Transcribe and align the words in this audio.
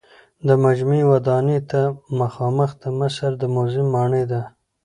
د 0.47 0.49
مجمع 0.63 1.01
ودانۍ 1.11 1.59
ته 1.69 1.81
مخامخ 2.19 2.69
د 2.83 2.85
مصر 2.99 3.29
د 3.41 3.43
موزیم 3.55 3.87
ماڼۍ 3.93 4.23
ده. 4.31 4.41